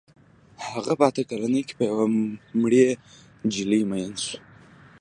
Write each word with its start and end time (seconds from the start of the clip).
هغه 0.67 0.91
په 0.99 1.03
اته 1.09 1.21
کلنۍ 1.29 1.61
کې 1.67 1.73
په 1.79 1.83
یوې 1.89 2.05
مړې 2.61 2.85
نجلۍ 3.45 3.81
مین 3.89 4.11
شو 4.23 4.35